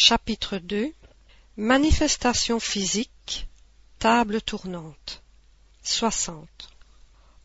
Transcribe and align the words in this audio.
Chapitre 0.00 0.58
2 0.58 0.92
Manifestation 1.56 2.60
physique 2.60 3.48
Table 3.98 4.40
tournante 4.40 5.24
60. 5.82 6.48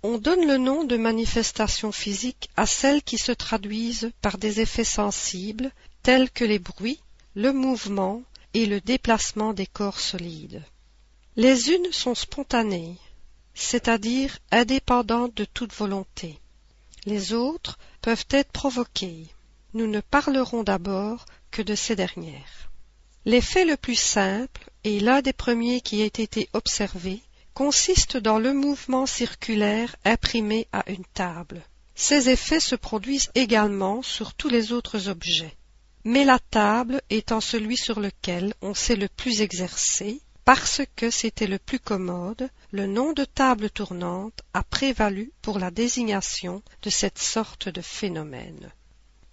On 0.03 0.19
donne 0.19 0.45
le 0.45 0.57
nom 0.59 0.83
de 0.83 0.95
manifestation 0.95 1.91
physique 1.91 2.51
à 2.55 2.67
celles 2.67 3.01
qui 3.01 3.17
se 3.17 3.31
traduisent 3.31 4.11
par 4.21 4.37
des 4.37 4.61
effets 4.61 4.83
sensibles 4.83 5.71
tels 6.03 6.29
que 6.29 6.45
les 6.45 6.59
bruits, 6.59 7.01
le 7.33 7.53
mouvement 7.53 8.21
et 8.53 8.67
le 8.67 8.79
déplacement 8.81 9.53
des 9.53 9.65
corps 9.65 9.99
solides. 9.99 10.63
Les 11.35 11.71
unes 11.71 11.91
sont 11.91 12.13
spontanées, 12.13 12.97
c'est-à-dire 13.55 14.37
indépendantes 14.51 15.33
de 15.33 15.45
toute 15.45 15.73
volonté. 15.73 16.39
Les 17.07 17.33
autres 17.33 17.79
peuvent 18.03 18.27
être 18.29 18.51
provoquées. 18.51 19.25
Nous 19.73 19.87
ne 19.87 20.01
parlerons 20.01 20.63
d'abord 20.63 21.25
que 21.49 21.61
de 21.61 21.73
ces 21.73 21.95
dernières. 21.95 22.71
L'effet 23.25 23.65
le 23.65 23.77
plus 23.77 23.95
simple, 23.95 24.69
et 24.83 24.99
l'un 24.99 25.21
des 25.21 25.33
premiers 25.33 25.81
qui 25.81 26.01
ait 26.01 26.07
été 26.07 26.49
observé, 26.53 27.21
consiste 27.53 28.17
dans 28.17 28.39
le 28.39 28.53
mouvement 28.53 29.05
circulaire 29.05 29.95
imprimé 30.05 30.67
à 30.73 30.89
une 30.89 31.05
table. 31.13 31.63
Ces 31.95 32.29
effets 32.29 32.59
se 32.59 32.75
produisent 32.75 33.31
également 33.35 34.01
sur 34.01 34.33
tous 34.33 34.49
les 34.49 34.73
autres 34.73 35.07
objets. 35.07 35.55
Mais 36.03 36.25
la 36.25 36.39
table 36.39 37.01
étant 37.09 37.41
celui 37.41 37.77
sur 37.77 37.99
lequel 37.99 38.53
on 38.61 38.73
s'est 38.73 38.95
le 38.95 39.07
plus 39.07 39.41
exercé, 39.41 40.21
parce 40.45 40.81
que 40.95 41.09
c'était 41.09 41.47
le 41.47 41.59
plus 41.59 41.79
commode, 41.79 42.49
le 42.71 42.87
nom 42.87 43.13
de 43.13 43.23
table 43.23 43.69
tournante 43.69 44.41
a 44.53 44.63
prévalu 44.63 45.31
pour 45.41 45.59
la 45.59 45.71
désignation 45.71 46.61
de 46.81 46.89
cette 46.89 47.19
sorte 47.19 47.69
de 47.69 47.81
phénomène. 47.81 48.71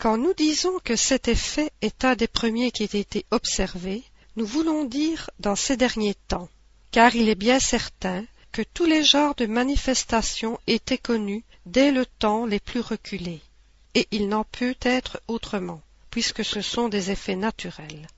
Quand 0.01 0.17
nous 0.17 0.33
disons 0.33 0.79
que 0.83 0.97
cet 0.97 1.29
effet 1.29 1.71
est 1.83 2.07
un 2.07 2.17
des 2.17 2.27
premiers 2.27 2.71
qui 2.71 2.85
ait 2.85 3.01
été 3.01 3.27
observé, 3.31 4.03
nous 4.37 4.47
voulons 4.47 4.87
dire 4.87 5.29
dans 5.41 5.57
ces 5.57 5.77
derniers 5.77 6.15
temps, 6.27 6.49
car 6.91 7.15
il 7.15 7.29
est 7.29 7.35
bien 7.35 7.61
certain 7.61 8.25
que 8.51 8.63
tous 8.63 8.87
les 8.87 9.05
genres 9.05 9.35
de 9.35 9.45
manifestations 9.45 10.59
étaient 10.67 10.97
connus 10.97 11.45
dès 11.67 11.93
le 11.93 12.07
temps 12.07 12.47
les 12.47 12.61
plus 12.61 12.81
reculés, 12.81 13.43
et 13.95 14.09
il 14.11 14.29
n'en 14.29 14.45
peut 14.45 14.75
être 14.81 15.21
autrement, 15.29 15.83
puisque 16.11 16.47
ce 16.47 16.63
sont 16.63 16.89
des 16.89 17.11
effets 17.11 17.37
naturels. 17.37 18.09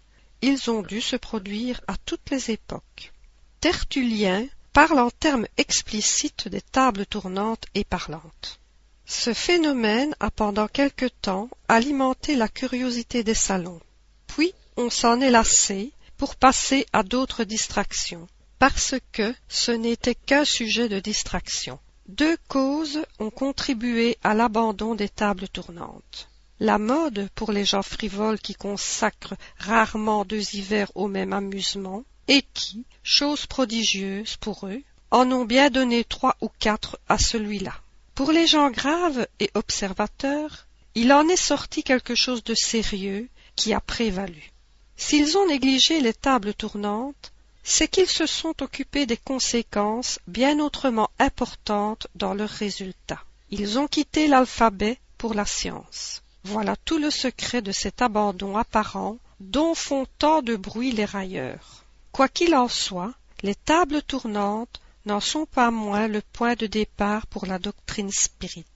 Ils 0.41 0.71
ont 0.71 0.83
dû 0.83 1.01
se 1.01 1.17
produire 1.17 1.81
à 1.89 1.97
toutes 1.97 2.31
les 2.31 2.53
époques. 2.53 3.13
Tertullien 3.59 4.47
parle 4.73 5.01
en 5.01 5.11
termes 5.11 5.49
explicites 5.57 6.47
des 6.47 6.63
tables 6.63 7.07
tournantes 7.07 7.67
et 7.75 7.83
parlantes. 7.83 8.61
Ce 9.07 9.35
phénomène 9.35 10.15
a 10.21 10.31
pendant 10.31 10.69
quelque 10.69 11.07
temps 11.07 11.49
alimenté 11.69 12.35
la 12.37 12.49
curiosité 12.49 13.25
des 13.25 13.35
salons. 13.35 13.81
Puis 14.27 14.55
on 14.77 14.91
s'en 14.91 15.21
est 15.21 15.31
lassé 15.31 15.93
pour 16.17 16.37
passer 16.37 16.87
à 16.93 17.03
d'autres 17.03 17.45
distractions, 17.45 18.27
parce 18.59 18.95
que 19.13 19.35
ce 19.49 19.73
n'était 19.73 20.15
qu'un 20.15 20.45
sujet 20.45 20.89
de 20.89 21.01
distraction. 21.01 21.79
Deux 22.09 22.37
causes 22.49 23.03
ont 23.19 23.31
contribué 23.31 24.19
à 24.23 24.35
l'abandon 24.35 24.95
des 24.95 25.09
tables 25.09 25.49
tournantes. 25.49 26.29
La 26.61 26.79
mode 26.79 27.29
pour 27.35 27.51
les 27.51 27.65
gens 27.65 27.83
frivoles 27.83 28.39
qui 28.39 28.55
consacrent 28.55 29.35
rarement 29.59 30.25
deux 30.25 30.55
hivers 30.55 30.91
au 30.95 31.09
même 31.09 31.33
amusement, 31.33 32.05
et 32.29 32.43
qui, 32.55 32.87
chose 33.03 33.47
prodigieuse 33.47 34.37
pour 34.37 34.67
eux, 34.67 34.83
en 35.11 35.31
ont 35.33 35.45
bien 35.45 35.71
donné 35.71 36.05
trois 36.05 36.37
ou 36.41 36.49
quatre 36.49 37.01
à 37.09 37.19
celui-là. 37.19 37.75
Pour 38.15 38.31
les 38.31 38.47
gens 38.47 38.71
graves 38.71 39.27
et 39.41 39.51
observateurs, 39.55 40.67
il 40.95 41.13
en 41.13 41.29
est 41.29 41.37
sorti 41.37 41.83
quelque 41.83 42.15
chose 42.15 42.45
de 42.45 42.55
sérieux 42.55 43.29
qui 43.57 43.73
a 43.73 43.81
prévalu. 43.81 44.53
S'ils 44.97 45.39
ont 45.39 45.47
négligé 45.47 46.01
les 46.01 46.13
tables 46.13 46.53
tournantes, 46.53 47.33
c'est 47.63 47.89
qu'ils 47.89 48.11
se 48.11 48.27
sont 48.27 48.63
occupés 48.63 49.07
des 49.07 49.17
conséquences 49.17 50.19
bien 50.27 50.59
autrement 50.61 51.11
importantes 51.19 52.07
dans 52.15 52.35
leurs 52.35 52.51
résultats. 52.51 53.25
Ils 53.51 53.79
ont 53.79 53.87
quitté 53.87 54.27
l'alphabet 54.27 54.99
pour 55.17 55.33
la 55.33 55.47
science. 55.47 56.23
Voilà 56.45 56.77
tout 56.85 56.99
le 56.99 57.11
secret 57.11 57.63
de 57.63 57.73
cet 57.73 58.03
abandon 58.03 58.57
apparent 58.57 59.19
dont 59.41 59.75
font 59.75 60.07
tant 60.19 60.43
de 60.43 60.57
bruit 60.57 60.93
les 60.93 61.05
railleurs. 61.05 61.85
Quoi 62.11 62.29
qu'il 62.29 62.55
en 62.55 62.69
soit, 62.69 63.15
les 63.43 63.55
tables 63.55 64.03
tournantes 64.03 64.81
n'en 65.07 65.21
sont 65.21 65.47
pas 65.47 65.71
moins 65.71 66.09
le 66.09 66.23
point 66.33 66.55
de 66.55 66.67
départ 66.67 67.27
pour 67.27 67.47
la 67.47 67.59
doctrine 67.59 68.11
spirite. 68.11 68.67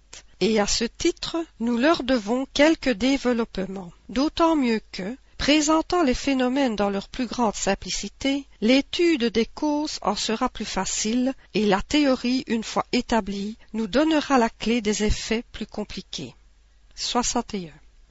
Et 0.40 0.60
à 0.60 0.66
ce 0.66 0.84
titre, 0.84 1.36
nous 1.60 1.78
leur 1.78 2.02
devons 2.02 2.46
quelques 2.52 2.92
développements, 2.92 3.92
d'autant 4.08 4.56
mieux 4.56 4.80
que, 4.92 5.16
présentant 5.38 6.02
les 6.02 6.14
phénomènes 6.14 6.76
dans 6.76 6.90
leur 6.90 7.08
plus 7.08 7.26
grande 7.26 7.54
simplicité, 7.54 8.46
l'étude 8.60 9.24
des 9.24 9.46
causes 9.46 9.98
en 10.02 10.16
sera 10.16 10.48
plus 10.48 10.64
facile, 10.64 11.32
et 11.54 11.66
la 11.66 11.82
théorie, 11.82 12.44
une 12.46 12.64
fois 12.64 12.84
établie, 12.92 13.56
nous 13.72 13.86
donnera 13.86 14.38
la 14.38 14.50
clé 14.50 14.80
des 14.80 15.04
effets 15.04 15.44
plus 15.52 15.66
compliqués. 15.66 16.34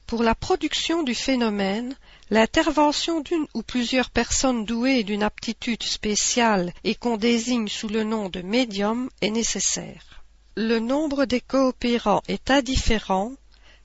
61. 0.06 0.16
Pour 0.16 0.22
la 0.22 0.34
production 0.34 1.02
du 1.02 1.14
phénomène, 1.14 1.96
l'intervention 2.30 3.20
d'une 3.20 3.46
ou 3.54 3.62
plusieurs 3.62 4.10
personnes 4.10 4.64
douées 4.64 5.02
d'une 5.02 5.24
aptitude 5.24 5.82
spéciale 5.82 6.72
et 6.84 6.94
qu'on 6.94 7.16
désigne 7.16 7.68
sous 7.68 7.88
le 7.88 8.04
nom 8.04 8.28
de 8.28 8.40
médium 8.40 9.10
est 9.20 9.30
nécessaire. 9.30 10.22
Le 10.56 10.78
nombre 10.78 11.24
des 11.24 11.40
coopérants 11.40 12.22
est 12.28 12.50
indifférent, 12.50 13.32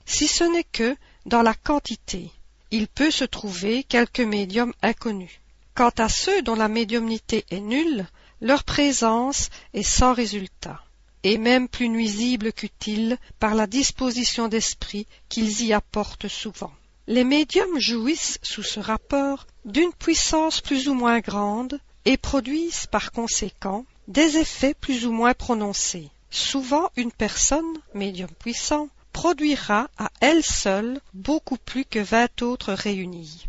si 0.06 0.28
ce 0.28 0.44
n'est 0.44 0.64
que, 0.64 0.96
dans 1.26 1.42
la 1.42 1.54
quantité, 1.54 2.30
il 2.70 2.86
peut 2.88 3.10
se 3.10 3.24
trouver 3.24 3.84
quelques 3.84 4.20
médiums 4.20 4.74
inconnus. 4.82 5.40
Quant 5.74 5.92
à 5.98 6.08
ceux 6.08 6.42
dont 6.42 6.56
la 6.56 6.68
médiumnité 6.68 7.44
est 7.50 7.60
nulle, 7.60 8.06
leur 8.40 8.64
présence 8.64 9.50
est 9.74 9.82
sans 9.82 10.14
résultat 10.14 10.82
et 11.24 11.38
même 11.38 11.68
plus 11.68 11.88
nuisible 11.88 12.52
qu'utile 12.52 13.18
par 13.38 13.54
la 13.54 13.66
disposition 13.66 14.48
d'esprit 14.48 15.06
qu'ils 15.28 15.62
y 15.62 15.72
apportent 15.72 16.28
souvent. 16.28 16.72
Les 17.06 17.24
médiums 17.24 17.80
jouissent 17.80 18.38
sous 18.42 18.62
ce 18.62 18.80
rapport 18.80 19.46
d'une 19.64 19.92
puissance 19.92 20.60
plus 20.60 20.88
ou 20.88 20.94
moins 20.94 21.20
grande 21.20 21.80
et 22.04 22.16
produisent 22.16 22.86
par 22.86 23.12
conséquent 23.12 23.84
des 24.08 24.36
effets 24.36 24.74
plus 24.74 25.06
ou 25.06 25.12
moins 25.12 25.34
prononcés. 25.34 26.10
Souvent 26.30 26.90
une 26.96 27.12
personne, 27.12 27.78
médium 27.94 28.30
puissant, 28.38 28.88
produira 29.12 29.90
à 29.98 30.10
elle 30.20 30.42
seule 30.42 31.00
beaucoup 31.12 31.58
plus 31.58 31.84
que 31.84 31.98
vingt 31.98 32.42
autres 32.42 32.72
réunies. 32.72 33.46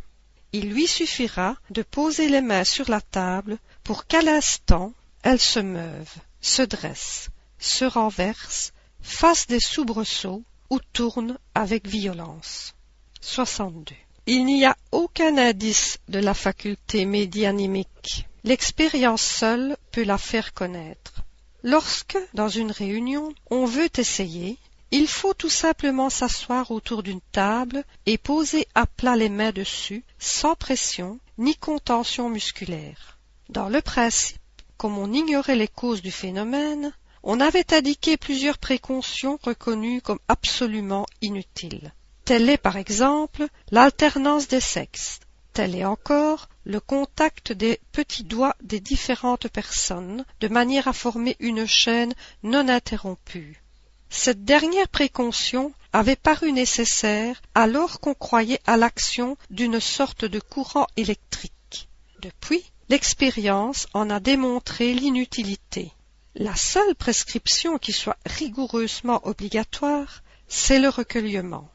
Il 0.51 0.69
lui 0.69 0.87
suffira 0.87 1.55
de 1.69 1.81
poser 1.81 2.29
les 2.29 2.41
mains 2.41 2.65
sur 2.65 2.89
la 2.89 3.01
table 3.01 3.57
pour 3.83 4.05
qu'à 4.05 4.21
l'instant 4.21 4.93
elle 5.23 5.39
se 5.39 5.59
meuve, 5.59 6.13
se 6.41 6.61
dresse, 6.61 7.29
se 7.63 7.85
renverse, 7.85 8.73
fasse 9.01 9.47
des 9.47 9.59
soubresauts 9.59 10.43
ou 10.69 10.79
tourne 10.91 11.37
avec 11.55 11.87
violence. 11.87 12.73
62. 13.21 13.95
Il 14.25 14.45
n'y 14.45 14.65
a 14.65 14.75
aucun 14.91 15.37
indice 15.37 15.97
de 16.07 16.19
la 16.19 16.33
faculté 16.33 17.05
médianimique. 17.05 18.25
L'expérience 18.43 19.21
seule 19.21 19.77
peut 19.91 20.03
la 20.03 20.17
faire 20.17 20.53
connaître. 20.53 21.23
Lorsque, 21.63 22.17
dans 22.33 22.49
une 22.49 22.71
réunion, 22.71 23.33
on 23.49 23.65
veut 23.65 23.89
essayer, 23.97 24.57
il 24.91 25.07
faut 25.07 25.33
tout 25.33 25.49
simplement 25.49 26.09
s'asseoir 26.09 26.71
autour 26.71 27.03
d'une 27.03 27.21
table 27.31 27.83
et 28.05 28.17
poser 28.17 28.67
à 28.75 28.85
plat 28.85 29.15
les 29.15 29.29
mains 29.29 29.51
dessus, 29.51 30.03
sans 30.19 30.55
pression 30.55 31.19
ni 31.37 31.55
contention 31.55 32.29
musculaire. 32.29 33.17
Dans 33.49 33.69
le 33.69 33.81
principe, 33.81 34.37
comme 34.77 34.97
on 34.97 35.11
ignorait 35.13 35.55
les 35.55 35.67
causes 35.67 36.01
du 36.01 36.11
phénomène, 36.11 36.93
on 37.23 37.39
avait 37.39 37.73
indiqué 37.73 38.17
plusieurs 38.17 38.57
précautions 38.57 39.39
reconnues 39.41 40.01
comme 40.01 40.19
absolument 40.27 41.05
inutiles. 41.21 41.93
Telle 42.25 42.49
est 42.49 42.57
par 42.57 42.77
exemple 42.77 43.47
l'alternance 43.71 44.47
des 44.47 44.59
sexes, 44.59 45.21
tel 45.53 45.75
est 45.75 45.85
encore 45.85 46.49
le 46.65 46.79
contact 46.79 47.51
des 47.51 47.79
petits 47.91 48.23
doigts 48.23 48.55
des 48.61 48.79
différentes 48.79 49.47
personnes, 49.47 50.25
de 50.39 50.47
manière 50.47 50.87
à 50.87 50.93
former 50.93 51.35
une 51.39 51.65
chaîne 51.65 52.13
non 52.43 52.67
interrompue. 52.67 53.61
Cette 54.09 54.45
dernière 54.45 54.87
précaution 54.87 55.73
avait 55.91 56.15
paru 56.15 56.51
nécessaire 56.51 57.41
alors 57.55 57.99
qu'on 57.99 58.13
croyait 58.13 58.61
à 58.65 58.77
l'action 58.77 59.37
d'une 59.49 59.79
sorte 59.79 60.25
de 60.25 60.39
courant 60.39 60.87
électrique. 60.97 61.89
Depuis, 62.21 62.63
l'expérience 62.89 63.87
en 63.93 64.09
a 64.09 64.19
démontré 64.19 64.93
l'inutilité. 64.93 65.91
La 66.35 66.55
seule 66.55 66.95
prescription 66.95 67.77
qui 67.77 67.93
soit 67.93 68.17
rigoureusement 68.25 69.25
obligatoire, 69.27 70.23
c'est 70.47 70.79
le 70.79 70.89
recueillement, 70.89 71.69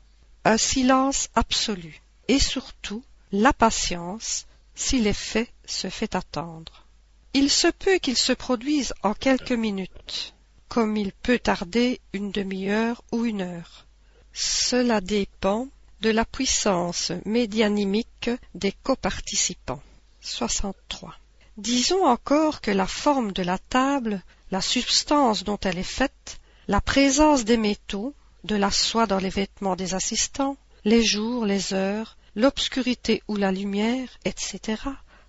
un 0.44 0.56
silence 0.56 1.28
absolu, 1.34 2.02
et 2.26 2.40
surtout 2.40 3.04
la 3.30 3.52
patience, 3.52 4.46
si 4.74 5.00
l'effet 5.00 5.48
se 5.64 5.88
fait 5.88 6.16
attendre. 6.16 6.86
Il 7.34 7.50
se 7.50 7.68
peut 7.68 7.98
qu'il 7.98 8.16
se 8.16 8.32
produise 8.32 8.94
en 9.04 9.14
quelques 9.14 9.52
minutes, 9.52 10.34
comme 10.68 10.96
il 10.96 11.12
peut 11.12 11.38
tarder 11.38 12.00
une 12.12 12.32
demi-heure 12.32 13.04
ou 13.12 13.26
une 13.26 13.42
heure. 13.42 13.86
Cela 14.32 15.00
dépend 15.00 15.68
de 16.00 16.10
la 16.10 16.24
puissance 16.24 17.12
médianimique 17.24 18.30
des 18.54 18.72
coparticipants. 18.72 19.82
63. 20.20 21.14
Disons 21.56 22.04
encore 22.04 22.60
que 22.60 22.70
la 22.70 22.86
forme 22.86 23.32
de 23.32 23.42
la 23.42 23.58
table, 23.58 24.22
la 24.50 24.60
substance 24.60 25.44
dont 25.44 25.58
elle 25.62 25.78
est 25.78 25.82
faite, 25.82 26.40
la 26.68 26.80
présence 26.80 27.44
des 27.44 27.56
métaux, 27.56 28.14
de 28.44 28.56
la 28.56 28.70
soie 28.70 29.06
dans 29.06 29.18
les 29.18 29.30
vêtements 29.30 29.76
des 29.76 29.94
assistants, 29.94 30.56
les 30.84 31.02
jours, 31.02 31.44
les 31.44 31.74
heures, 31.74 32.16
l'obscurité 32.34 33.22
ou 33.28 33.36
la 33.36 33.52
lumière, 33.52 34.08
etc., 34.24 34.82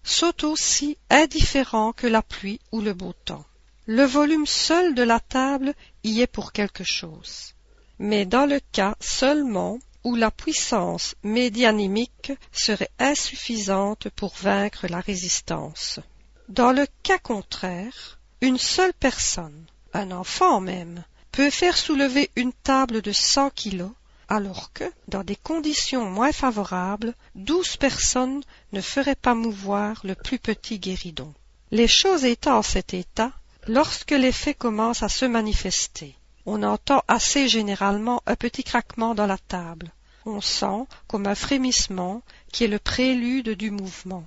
sont 0.04 0.45
aussi 0.45 0.98
indifférents 1.10 1.92
que 1.92 2.07
la 2.07 2.21
pluie 2.21 2.60
ou 2.71 2.81
le 2.81 2.94
beau 2.94 3.13
temps. 3.25 3.45
Le 3.86 4.04
volume 4.04 4.45
seul 4.45 4.94
de 4.94 5.04
la 5.04 5.19
table 5.19 5.74
y 6.04 6.21
est 6.21 6.27
pour 6.27 6.51
quelque 6.51 6.83
chose. 6.83 7.56
Mais 7.98 8.25
dans 8.25 8.45
le 8.45 8.60
cas 8.71 8.95
seulement 9.00 9.80
où 10.04 10.16
la 10.16 10.31
puissance 10.31 11.16
médianimique 11.24 12.31
serait 12.51 12.92
insuffisante 13.00 14.10
pour 14.10 14.36
vaincre 14.36 14.88
la 14.88 15.00
résistance. 15.00 16.00
Dans 16.48 16.71
le 16.71 16.88
cas 17.04 17.18
contraire, 17.18 18.19
une 18.41 18.57
seule 18.57 18.94
personne, 18.94 19.65
un 19.94 20.12
enfant 20.12 20.62
même, 20.62 21.03
peut 21.31 21.50
faire 21.50 21.77
soulever 21.77 22.30
une 22.36 22.53
table 22.53 23.01
de 23.01 23.12
cent 23.12 23.50
kilos, 23.50 23.91
alors 24.30 24.71
que, 24.74 24.83
dans 25.07 25.24
des 25.24 25.36
conditions 25.36 26.06
moins 26.06 26.31
favorables, 26.31 27.15
douze 27.36 27.75
personnes 27.77 28.44
ne 28.71 28.81
feraient 28.81 29.15
pas 29.15 29.33
mouvoir 29.33 30.00
le 30.03 30.15
plus 30.15 30.39
petit 30.39 30.80
guéridon. 30.80 31.33
Les 31.71 31.88
choses 31.88 32.25
étant 32.25 32.59
en 32.59 32.62
cet 32.62 32.94
état, 32.94 33.31
lorsque 33.68 34.12
l'effet 34.12 34.53
commence 34.53 35.03
à 35.03 35.09
se 35.09 35.25
manifester, 35.25 36.15
on 36.45 36.63
entend 36.63 37.03
assez 37.07 37.47
généralement 37.47 38.21
un 38.25 38.35
petit 38.35 38.63
craquement 38.63 39.15
dans 39.15 39.27
la 39.27 39.38
table. 39.38 39.92
On 40.25 40.42
sent 40.42 40.85
comme 41.07 41.27
un 41.27 41.35
frémissement 41.35 42.21
qui 42.51 42.63
est 42.63 42.68
le 42.68 42.80
prélude 42.80 43.50
du 43.50 43.71
mouvement. 43.71 44.25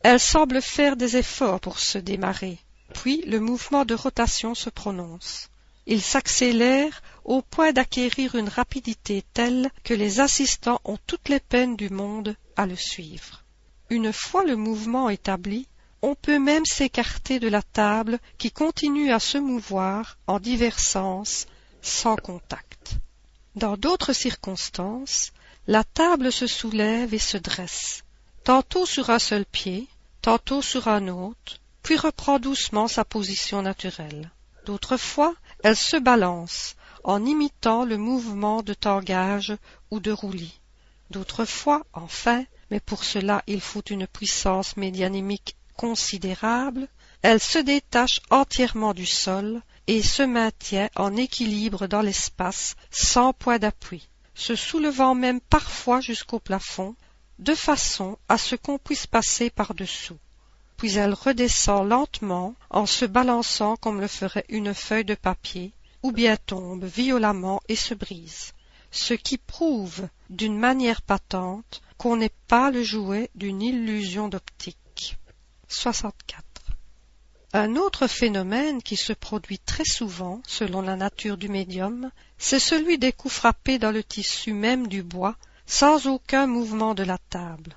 Elle 0.00 0.20
semble 0.20 0.60
faire 0.60 0.96
des 0.96 1.16
efforts 1.16 1.60
pour 1.60 1.78
se 1.78 1.98
démarrer. 1.98 2.58
Puis 2.94 3.22
le 3.26 3.40
mouvement 3.40 3.84
de 3.84 3.94
rotation 3.94 4.54
se 4.54 4.70
prononce. 4.70 5.50
Il 5.86 6.00
s'accélère 6.00 7.02
au 7.24 7.42
point 7.42 7.72
d'acquérir 7.72 8.34
une 8.36 8.48
rapidité 8.48 9.22
telle 9.34 9.70
que 9.82 9.92
les 9.92 10.20
assistants 10.20 10.80
ont 10.84 10.98
toutes 11.06 11.28
les 11.28 11.40
peines 11.40 11.76
du 11.76 11.90
monde 11.90 12.34
à 12.56 12.64
le 12.64 12.76
suivre. 12.76 13.44
Une 13.90 14.12
fois 14.12 14.44
le 14.44 14.56
mouvement 14.56 15.10
établi, 15.10 15.68
on 16.00 16.14
peut 16.14 16.38
même 16.38 16.64
s'écarter 16.64 17.38
de 17.38 17.48
la 17.48 17.62
table 17.62 18.18
qui 18.38 18.50
continue 18.50 19.12
à 19.12 19.18
se 19.18 19.36
mouvoir 19.36 20.16
en 20.26 20.40
divers 20.40 20.80
sens 20.80 21.46
sans 21.82 22.16
contact. 22.16 22.94
Dans 23.54 23.76
d'autres 23.76 24.14
circonstances, 24.14 25.32
la 25.66 25.84
table 25.84 26.32
se 26.32 26.46
soulève 26.46 27.12
et 27.12 27.18
se 27.18 27.36
dresse, 27.36 28.04
tantôt 28.42 28.86
sur 28.86 29.10
un 29.10 29.18
seul 29.18 29.44
pied, 29.44 29.86
tantôt 30.22 30.62
sur 30.62 30.88
un 30.88 31.08
autre, 31.08 31.58
puis 31.84 31.98
reprend 31.98 32.38
doucement 32.38 32.88
sa 32.88 33.04
position 33.04 33.60
naturelle. 33.60 34.30
D'autres 34.64 34.96
fois, 34.96 35.34
elle 35.62 35.76
se 35.76 35.98
balance 35.98 36.76
en 37.04 37.26
imitant 37.26 37.84
le 37.84 37.98
mouvement 37.98 38.62
de 38.62 38.72
tangage 38.72 39.54
ou 39.90 40.00
de 40.00 40.10
roulis. 40.10 40.60
D'autres 41.10 41.44
fois, 41.44 41.84
enfin, 41.92 42.42
mais 42.70 42.80
pour 42.80 43.04
cela 43.04 43.42
il 43.46 43.60
faut 43.60 43.82
une 43.82 44.06
puissance 44.06 44.78
médianimique 44.78 45.56
considérable, 45.76 46.88
elle 47.20 47.40
se 47.40 47.58
détache 47.58 48.20
entièrement 48.30 48.94
du 48.94 49.04
sol 49.04 49.60
et 49.86 50.02
se 50.02 50.22
maintient 50.22 50.88
en 50.96 51.14
équilibre 51.14 51.86
dans 51.86 52.00
l'espace 52.00 52.76
sans 52.90 53.34
point 53.34 53.58
d'appui, 53.58 54.08
se 54.34 54.56
soulevant 54.56 55.14
même 55.14 55.40
parfois 55.42 56.00
jusqu'au 56.00 56.40
plafond, 56.40 56.96
de 57.38 57.54
façon 57.54 58.16
à 58.30 58.38
ce 58.38 58.56
qu'on 58.56 58.78
puisse 58.78 59.06
passer 59.06 59.50
par-dessous 59.50 60.18
puis 60.76 60.96
elle 60.96 61.14
redescend 61.14 61.88
lentement 61.88 62.54
en 62.70 62.86
se 62.86 63.04
balançant 63.04 63.76
comme 63.76 64.00
le 64.00 64.08
ferait 64.08 64.44
une 64.48 64.74
feuille 64.74 65.04
de 65.04 65.14
papier, 65.14 65.72
ou 66.02 66.12
bien 66.12 66.36
tombe 66.36 66.84
violemment 66.84 67.60
et 67.68 67.76
se 67.76 67.94
brise, 67.94 68.52
ce 68.90 69.14
qui 69.14 69.38
prouve 69.38 70.08
d'une 70.30 70.58
manière 70.58 71.02
patente 71.02 71.82
qu'on 71.96 72.16
n'est 72.16 72.34
pas 72.48 72.70
le 72.70 72.82
jouet 72.82 73.30
d'une 73.34 73.62
illusion 73.62 74.28
d'optique. 74.28 75.16
64. 75.68 76.44
Un 77.52 77.76
autre 77.76 78.08
phénomène 78.08 78.82
qui 78.82 78.96
se 78.96 79.12
produit 79.12 79.60
très 79.60 79.84
souvent, 79.84 80.42
selon 80.46 80.82
la 80.82 80.96
nature 80.96 81.36
du 81.36 81.48
médium, 81.48 82.10
c'est 82.36 82.58
celui 82.58 82.98
des 82.98 83.12
coups 83.12 83.34
frappés 83.34 83.78
dans 83.78 83.92
le 83.92 84.02
tissu 84.02 84.52
même 84.52 84.88
du 84.88 85.02
bois, 85.02 85.36
sans 85.64 86.06
aucun 86.06 86.46
mouvement 86.46 86.94
de 86.94 87.04
la 87.04 87.18
table. 87.30 87.76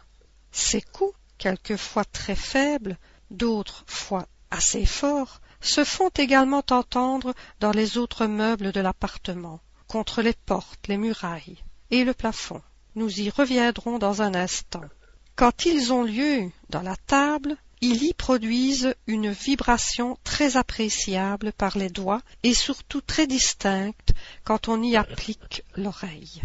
Ces 0.51 0.81
coups 0.81 1.13
quelquefois 1.37 2.05
très 2.05 2.35
faibles, 2.35 2.97
d'autres 3.31 3.83
fois 3.87 4.27
assez 4.51 4.85
forts, 4.85 5.41
se 5.61 5.83
font 5.83 6.09
également 6.09 6.63
entendre 6.69 7.33
dans 7.59 7.71
les 7.71 7.97
autres 7.97 8.25
meubles 8.25 8.71
de 8.71 8.79
l'appartement, 8.79 9.59
contre 9.87 10.21
les 10.21 10.33
portes, 10.33 10.87
les 10.87 10.97
murailles 10.97 11.63
et 11.91 12.03
le 12.03 12.13
plafond. 12.13 12.61
Nous 12.95 13.19
y 13.19 13.29
reviendrons 13.29 13.99
dans 13.99 14.21
un 14.21 14.33
instant. 14.35 14.85
Quand 15.35 15.65
ils 15.65 15.93
ont 15.93 16.03
lieu 16.03 16.49
dans 16.69 16.81
la 16.81 16.95
table, 16.95 17.57
ils 17.81 18.03
y 18.03 18.13
produisent 18.13 18.95
une 19.05 19.29
vibration 19.29 20.17
très 20.23 20.57
appréciable 20.57 21.53
par 21.53 21.77
les 21.77 21.89
doigts 21.89 22.21
et 22.41 22.55
surtout 22.55 23.01
très 23.01 23.27
distincte 23.27 24.13
quand 24.43 24.67
on 24.67 24.81
y 24.81 24.95
applique 24.95 25.63
l'oreille. 25.75 26.41